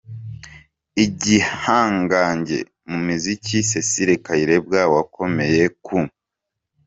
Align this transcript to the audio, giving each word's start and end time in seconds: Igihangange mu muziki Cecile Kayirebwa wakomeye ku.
Igihangange 1.05 2.57
mu 2.89 2.97
muziki 3.05 3.55
Cecile 3.69 4.13
Kayirebwa 4.25 4.81
wakomeye 4.93 5.63
ku. 5.85 5.97